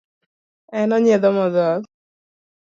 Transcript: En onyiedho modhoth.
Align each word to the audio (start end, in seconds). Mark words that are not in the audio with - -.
En 0.79 0.95
onyiedho 0.97 1.31
modhoth. 1.37 1.87